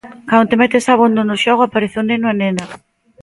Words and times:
Cando 0.27 0.49
te 0.49 0.59
metes 0.61 0.85
abondo 0.93 1.21
no 1.25 1.35
xogo, 1.43 1.61
aparece 1.65 1.97
o 2.01 2.07
neno, 2.09 2.25
a 2.29 2.37
nena. 2.41 2.65